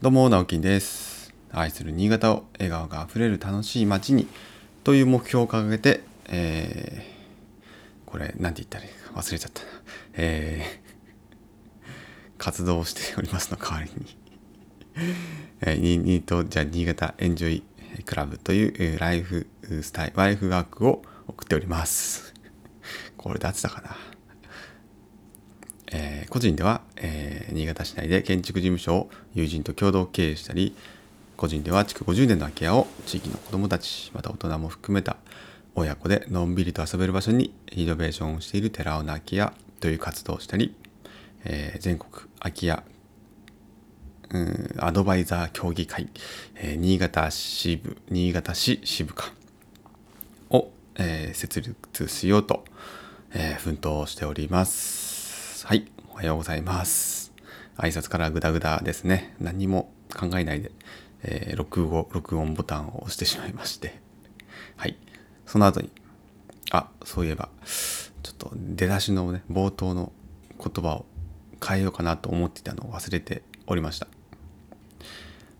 [0.00, 1.34] どうも、直樹です。
[1.50, 4.28] 愛する新潟を笑顔があふれる楽しい街に
[4.84, 9.68] という目標を掲げて、えー、これ、なんて言ったらいいか忘れちゃったな。
[10.12, 14.16] えー、活動しておりますの代わりに、
[15.62, 17.64] えー、ににと、じゃあ、新潟エンジョイ
[18.04, 19.48] クラブというライフ
[19.82, 22.34] スタイル、ライフワークを送っております。
[23.16, 23.96] これで合ってたかな。
[25.92, 30.74] えー個人では、えー新潟市内で建築事務所を友人と共同経営したり
[31.36, 35.16] 個人では築50年の空き家を地域の子どもたちまた大人も含めた
[35.74, 40.74] 親子でのんびりと遊べる場所にリノベーションをしている寺尾の空き家という活動をしたり、
[41.44, 42.10] えー全国
[42.40, 42.82] 空き家
[44.78, 46.08] アドバイザー協議会、
[46.56, 49.32] えー新潟支部新潟市支部課
[50.50, 52.64] を、え設立しようと、
[53.32, 54.97] え奮闘しております。
[55.64, 57.32] はい、おはようございます。
[57.76, 59.34] 挨拶からグダグダですね。
[59.40, 60.70] 何も考えないで、
[61.22, 64.00] えー録音録音ボタンを押してしまいまして。
[64.76, 64.96] はい、
[65.46, 65.90] その後に、
[66.70, 67.48] あ、そういえば、
[68.22, 70.12] ちょっと出だしのね、冒頭の
[70.58, 71.06] 言葉を
[71.66, 74.06] 変えようかなと思っていたのを忘れておりました。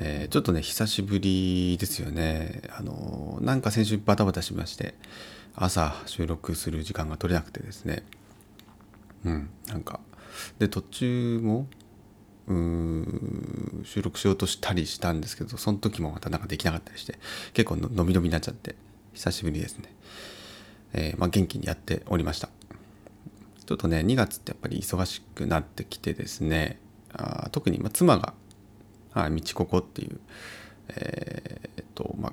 [0.00, 4.94] えーちょっとね久しぶりですよねあのなんか先週バタバタしまして
[5.54, 8.04] 朝収録する時間が取れなくてですね
[9.24, 9.50] うん。
[9.66, 10.00] なんか
[10.58, 11.66] で途中も
[12.48, 17.18] うん収録しようとしたりしたんですけどその時もまたなんかできなかったりして
[17.52, 18.74] 結構のび伸びになっちゃって
[19.14, 19.94] 久しぶりですね、
[20.92, 22.48] えーまあ、元気にやっておりました。
[23.64, 26.80] ちょっとね2月ってやっぱり忙しくなってきてですね
[27.12, 28.34] あ特にま妻が
[29.14, 30.18] はい、道ここっていう、
[30.88, 32.32] えーっと、まあ、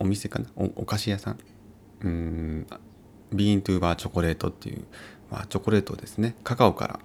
[0.00, 0.46] お店かな？
[0.56, 1.36] お、菓子屋さ。
[2.04, 2.66] ん、
[3.32, 4.84] ビーントゥーバーチョコレートっていう、
[5.30, 7.00] まあ、チョコレートをですね、カカオから、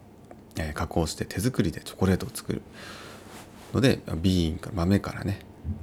[0.58, 2.62] えー加工して手作りでチョコレートを作る
[3.74, 5.40] ので、ビーンから、豆からね、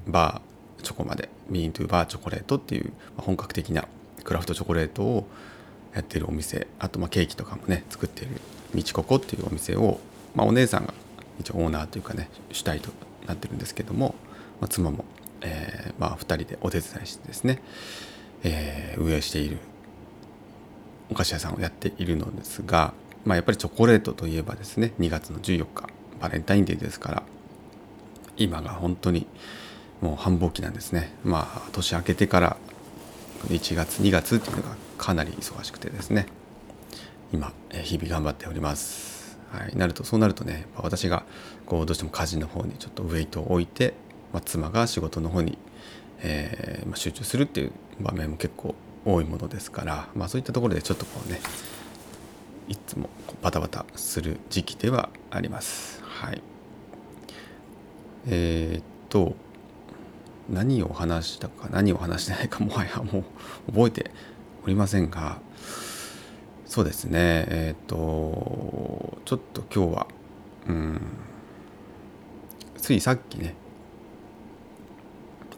[0.06, 3.86] バー、チョコまで、ビーントゥーバーチョコレートっていう、まあ本格的な
[4.24, 5.26] クラフトチョコレートを
[5.94, 8.40] やってるお店、あと、まあ、ケーキとかもね、作っている
[8.74, 9.98] 道ここっていうお店を、
[10.34, 10.94] まあ、お姉さんが
[11.40, 12.90] 一応オーナーというかね主体と
[13.26, 14.14] なってるんですけども、
[14.60, 15.04] まあ、妻も、
[15.40, 17.62] えーまあ、2人でお手伝いしてですね、
[18.44, 19.58] えー運営している
[21.10, 22.94] お菓子屋さんをやっているのですが、
[23.24, 25.88] まあ、やっぱりチョコレートといえばですね2月の14日
[26.20, 27.22] バレンタインデーですから
[28.36, 29.26] 今が本当に
[30.00, 32.56] もう繁忙期なんですねまあ年明けてから
[33.48, 36.26] 1月2月っていうのがかなり忙しくてですね
[37.32, 39.38] 今日々頑張っております。
[39.52, 41.24] はい、なるとそうなるとね私が
[41.66, 43.94] こうどうしても家事の方にちょっとウェイトを置いて、
[44.32, 45.58] まあ、妻が仕事の方に、
[46.20, 51.40] えーま、集中するっていう場面も結構多いものですから、まあ、そういったところでちょっとこうね
[52.68, 53.08] いつも
[53.42, 56.02] バタバタする時期ではあります。
[56.04, 56.42] はい、
[58.26, 59.34] えーっと
[60.50, 63.20] 何を話したか何を話してないかもはや も
[63.68, 64.10] う覚えて
[64.64, 65.40] おりませんが
[66.66, 70.06] そうですねえっ、とちょっと今日は
[70.68, 71.00] うん
[72.76, 73.54] ついさっきね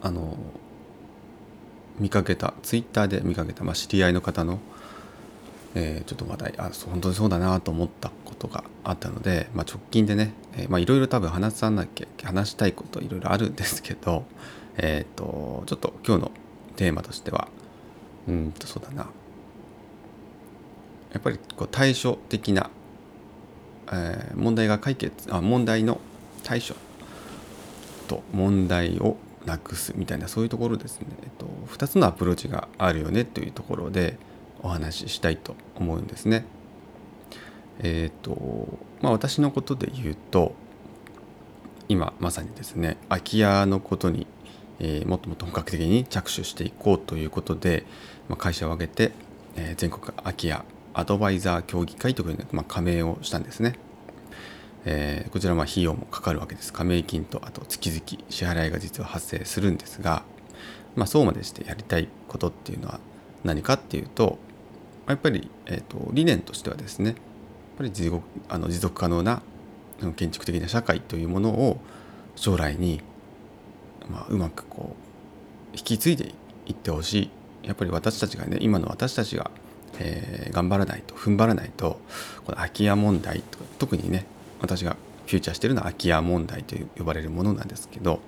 [0.02, 0.36] あの
[1.98, 4.58] 見かけたツイッターで見かけた、まあ、知り合いの方の、
[5.74, 14.24] えーちょっと話題あ本当にそうだなと思ったことがあったので、まあ、直近でねいろいろ多分話さなきゃ話したいこといろいろあるんですけど
[14.76, 16.32] えっ、とちょっと今日の
[16.76, 17.48] テーマとしては
[18.28, 19.10] うんとそうだな。
[21.12, 22.70] やっぱりこう対処的な、
[23.88, 26.00] えー問題が解決あ問題の
[26.42, 26.74] 対処
[28.08, 29.16] と問題を
[29.46, 34.18] なくすみたいなそういうところですね、えっと、2つのアプローチがあるよねというところで
[34.62, 36.44] お話ししたいと思うんですね。
[37.80, 40.54] えっ、とまあ私のことで言うと
[41.88, 44.26] 今まさにですね空き家のことに、
[44.78, 47.84] えーもっともっと本格的に着手していこうということで、
[48.28, 49.12] まあ、会社を挙げて、
[49.56, 50.64] えー全国空き家
[50.94, 53.74] アドバイザー協議会というのに、まあ、加盟をしたんですね。
[54.84, 56.72] えーこちらは費用もかかるわけです。
[56.72, 60.24] 加盟金とあと月々支払いが実は発生するんですが、
[60.96, 63.00] まあ、そうまでしてやりたいことっていうのは
[63.44, 64.38] 何かっていうと
[65.08, 67.16] やっぱり、えー、と理念としてはですねやっ
[67.78, 69.42] ぱり持続あの持続可能な
[70.16, 71.78] 建築的な社会というものを
[72.36, 73.00] 将来に、
[74.10, 74.96] まあ、うまくこ
[75.72, 76.34] う引き継いで
[76.66, 77.30] いってほしい。
[77.62, 79.50] やっぱり私たちがね今の私たちが、
[79.98, 82.00] えー頑張らないと踏ん張らないと
[82.44, 84.26] この空き家問題とか特にね
[84.62, 88.20] 私がフューチャーしてるのは空き家問題と呼ばれるものなんですけど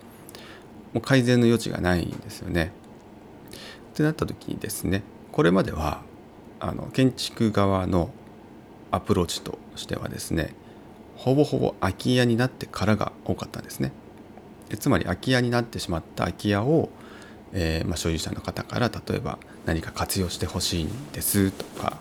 [0.93, 2.71] もう改善の余地がないんですよね。
[3.93, 5.03] ってなった時にですね
[5.33, 6.03] これまでは
[6.61, 8.11] あの建築側の
[8.91, 10.55] アプローチとしてはですね
[11.17, 13.93] ほぼほぼ空き家になってからが多かったんですね。
[14.79, 16.89] つまり空き家になってしまった空き家を、
[17.53, 21.99] えー、まあ、所有者の方から例えば何か活用してほしいんですとか、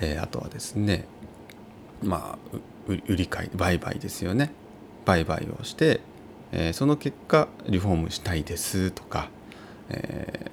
[0.00, 1.06] えー、あとはですね
[2.02, 2.58] まあ
[2.88, 4.50] 売り買い売買ですよね
[5.04, 6.00] 売買をして、
[6.52, 9.30] えー、その結果リフォームしたいですとか、
[9.88, 10.50] え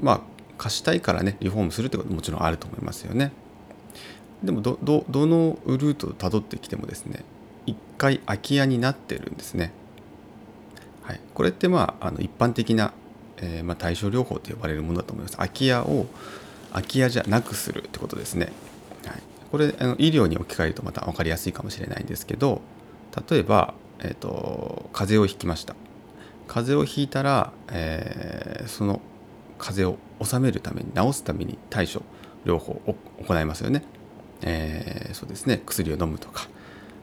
[0.00, 0.20] まあ
[0.58, 3.32] 貸したいからねリフォームするってことももちろんあると思いますよね。
[4.44, 7.24] でもどどのルートをたどってきてもですね
[7.66, 9.72] 一回空き家になってるんですね。
[11.02, 12.92] はい、これってまああの一般的な、
[13.38, 15.36] えー、まあ、対症療法と呼ばれるものだと思います。
[15.36, 16.06] 空き家を
[16.72, 18.52] 空き家じゃなくするってことですね。
[19.52, 22.62] これあの医療に置き換えるとまた分かりやすいかもしれないんですけど
[23.28, 25.76] 例えば、えーと、風邪をひきました。
[26.48, 29.02] 風邪をひいたら、えー、その
[29.58, 32.02] 風邪を治めるために治すために対処
[32.46, 33.84] 療法を行いますよね。
[34.40, 36.48] えー、そうですね薬を飲むとか、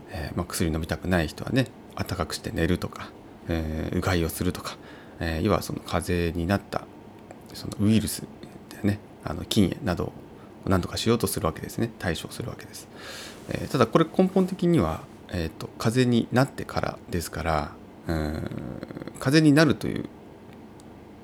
[0.10, 3.12] えー、まあ、薬飲みたくない人はね暖かくして寝るとか、
[3.48, 4.78] えー、うがいをするとか、
[5.20, 6.82] え要はその風邪になった
[7.54, 8.24] そのウイルス
[8.82, 10.14] でねあの菌などを
[10.66, 11.92] 何とかしようとするわけですね。
[12.00, 12.88] 対処するわけです、
[13.50, 15.02] えただこれ根本的には、
[15.32, 17.72] えーと、と風邪になってからですから
[18.08, 18.50] うん
[19.20, 20.06] 風邪になるという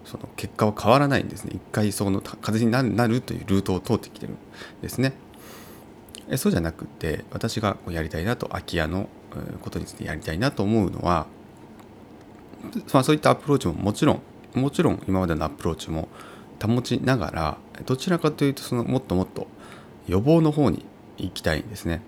[0.05, 1.51] その結果は変わらないんですね。
[1.55, 4.37] 一回その風邪になるというルートを通ってきてるん
[4.81, 5.13] ですね。
[6.29, 9.09] えそうじゃなくて私がやりたいなと空き家の
[9.61, 11.27] ことについてやりたいなと思うのは、
[12.93, 14.21] まあ、そういったアプローチももちろん
[14.53, 16.07] もちろん今までのアプローチも
[16.61, 19.47] 保ちながらどちらかというとそのもっともっと
[20.07, 20.85] 予防の方に
[21.17, 22.01] 行きたいんですね。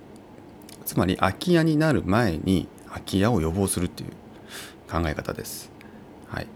[0.86, 4.10] つまり空き家になる前に空き家を予防するっていう
[4.90, 5.70] 考え方です、
[6.30, 6.48] はい、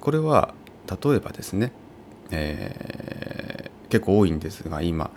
[0.00, 0.54] これは
[0.88, 1.70] 例えばですね、
[2.30, 5.10] えー、結構多いんですが今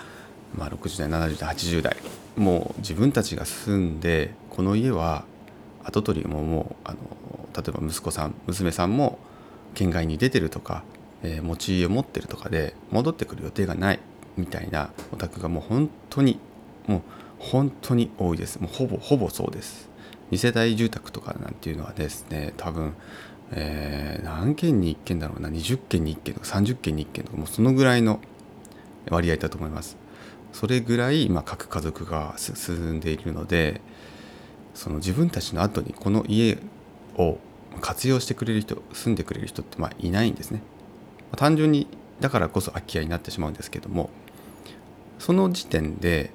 [0.58, 1.98] まあ、60代70代80代
[2.36, 5.26] もう自分たちが住んでこの家は
[5.84, 6.98] 跡取りももうあの
[7.56, 9.20] 例えば息子さん娘さんも
[9.74, 10.84] 県外に出てるとか、
[11.24, 14.00] えー、持ち家を持ってるとかで戻ってくる予定がない
[14.38, 16.40] みたいなお宅がもう本当に
[16.88, 17.02] もう
[17.40, 18.60] 本当に多いです。
[18.60, 19.90] もうほぼほぼそうです。
[20.32, 22.94] 2世帯住宅とかなんていうのはですね多分、
[23.52, 28.20] えー、何件に1件だろうな20件に1件とか30件に1件とかもうそのぐらいの
[29.10, 29.98] 割合だと思います。
[30.54, 33.82] それぐらい、まあ、核家族が進んでいるので
[34.76, 36.58] その自分たちの後にこの家
[37.18, 37.40] を
[37.82, 40.62] 活用してくれる人住んでくれる人ってまあいないんですね。
[41.38, 41.88] 単純に
[42.20, 44.10] だからこそ空き家になってしまうんですけども
[45.20, 46.32] その時点で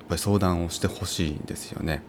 [0.00, 2.02] やっぱり相談をしてほしいんですよね。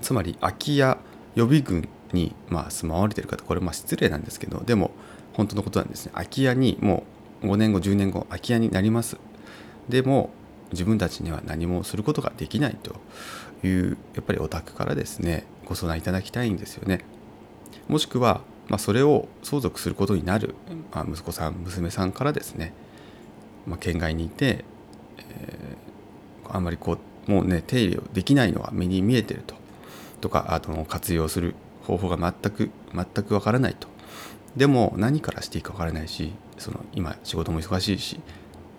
[0.00, 0.98] つまり空き家
[1.34, 4.90] 予備軍にまあ住まわれてる方これまあ失礼なんですけどでも
[5.32, 7.04] 本当のことなんですね空き家にも
[7.42, 9.18] う5年後10年後空き家になります
[9.88, 10.30] でも
[10.72, 12.96] 自分たちには何もすることができないと
[13.66, 17.04] いうやっぱりお宅からですねご相談いただきたいんですよね。
[17.88, 20.54] もしくは、まあ、それを相続することになる、
[20.92, 22.72] まあ、息子さん娘さんからですね、
[23.66, 24.64] まあ、県外にいて、
[25.18, 29.54] えー、あんまりこうもうね手入れをできないのは目に見えてると
[30.20, 31.54] とかあと活用する
[31.84, 33.88] 方法が全く全くわからないと。
[34.56, 38.20] でも何からしていいかわからないしその今仕事も忙しいし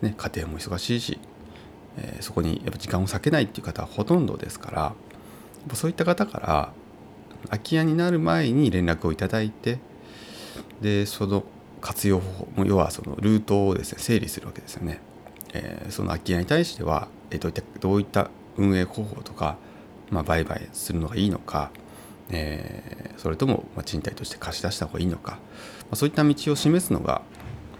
[0.01, 1.19] ね、家庭も忙しいし、
[1.97, 4.93] えー、そこにやっぱ時間を割けないっていう方はほとんどですから
[5.75, 6.73] そういった方から
[7.45, 9.79] 空き家になる前に連絡をいただいて
[10.81, 11.43] でその
[11.81, 14.99] 活用方法要はそのルートをですね整理するわけですよね。
[15.53, 19.57] えー、その空き家に対しては、えー、どういったどういった運営方法とか、
[20.11, 21.71] まあ、売買するのがいいのか、
[22.29, 25.39] えー、それとも、ま、賃貸として貸し出した方がいいのか、ま
[25.91, 27.21] あ、そういった道を示すのが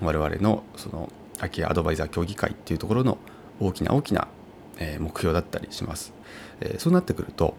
[0.02, 3.18] 我々のその空き家アドバイザー協議会っていうところの
[3.60, 4.28] 大きな大きな
[5.00, 6.14] 目標だったりします。
[6.62, 7.56] えそうなってくると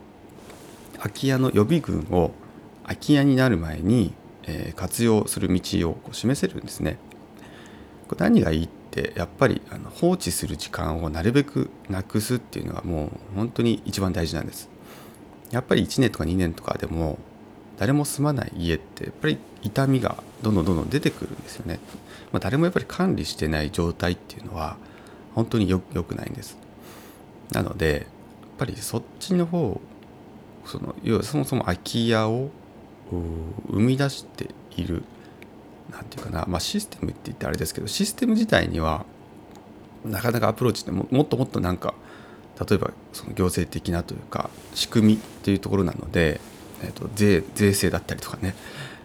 [1.00, 2.32] 空き家の予備軍を
[2.84, 4.14] 空き家になる前に
[4.50, 6.98] え活用する道を示せるんですね。
[8.08, 14.68] これ何がいいってやっぱりあの放置する時間をなるべくなくすっていうのがもう本当に一番大事なんです。
[15.50, 17.18] やっぱり1年とか2年とかでも
[17.78, 21.80] 誰も住まない家ってやっぱり痛みがどんどんどんどん出てくるんですよね。
[22.32, 24.76] まあ、誰もやっぱり管理してない状態っていうのは
[25.34, 26.56] 本当によくないんです。
[27.52, 28.04] なのでやっ
[28.58, 29.80] ぱりそっちの方
[30.66, 32.50] その要はそもそも空き家を
[33.68, 35.02] 生み出している
[35.90, 39.04] 何て言うかな、まあ、システムって言ってあれですけどシステム自体には
[40.04, 41.94] なかなかアプローチってもっともっとなんか
[42.68, 46.40] 例えばその行政的なというか仕組みっていうところなので、
[46.82, 48.54] えー、と税税制だったりとかね、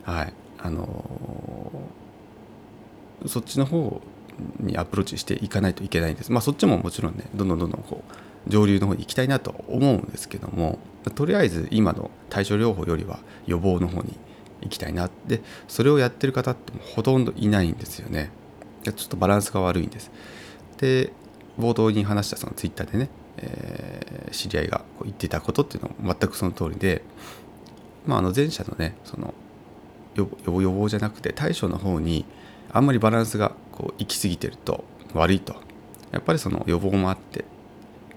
[0.04, 0.34] はい
[0.66, 1.72] あの
[3.28, 4.02] そっちの方
[4.60, 6.32] にアプローチしていかないといけないんです。
[6.32, 8.14] まあそっちももちろんねどんどんどんどんこう
[8.48, 10.80] 上流の方に行きたいなと思うんですけども
[11.16, 14.18] とりあえず今の対症療法よりは予防の方に
[14.62, 18.32] 行きたいなってそれをやってる方ってほとんどいないんですよね。
[18.84, 20.12] ちょっとバランスが悪いんです。
[20.78, 21.12] で
[21.60, 27.04] 冒頭に話したそのツイッターでね、えー、知り合いがこう言ってたことっていうのも全くその通りで
[28.06, 29.34] まああの前者のねその
[30.16, 32.26] 予防予防じゃなくて対処の方に
[32.72, 34.84] あんまりバランスがこう行き過ぎてると
[35.14, 35.56] 悪いと。
[36.12, 37.44] やっぱりその予防もあって、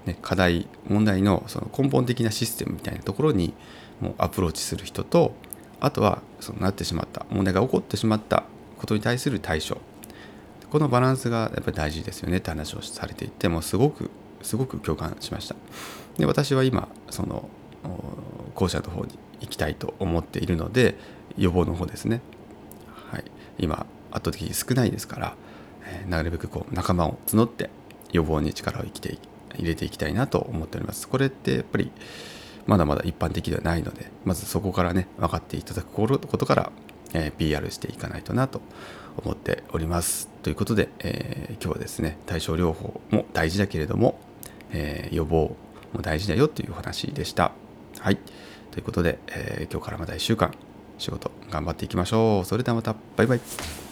[0.09, 3.55] ね、課題問題のその根本的なシステムみたいなところに
[4.01, 5.35] もうアプローチする人と
[5.81, 8.45] あとはそのなってしまった問題が起こってしまった
[8.79, 9.79] ことに対する対処。
[10.71, 14.11] このバランスがやっぱり大事ですよねって話をされていてもうすごく
[14.43, 15.57] すごく共感しました。
[16.19, 17.49] で私は今その
[18.55, 20.97] 後者の方に行きたいと思っているので
[21.37, 22.21] 予防の方ですね。
[23.11, 23.25] はい。
[23.59, 25.37] 今圧倒的に少ないですから、
[25.85, 27.71] えー、なるべくこう仲間を募って
[28.13, 29.19] 予防に力を生きて
[29.57, 31.09] 入れていきたいなと思っております。
[31.09, 31.91] これってやっぱり
[32.67, 36.73] まだまだ一般的ではないのでまずそこからね分かっていただくことから、
[37.15, 38.61] えー、PR していかないとなと
[39.17, 40.29] 思っております。
[40.43, 44.19] ということで、えー、今日はですね対症療法も大事だけれども、
[44.73, 45.57] えー、予防
[45.93, 47.53] も大事だよというお話でした。
[47.99, 48.19] はい。
[48.71, 50.53] ということで、え今日からまた1週間
[50.99, 52.45] 仕事頑張っていきましょう。
[52.45, 52.95] それではまた。
[53.17, 53.88] バイバイ。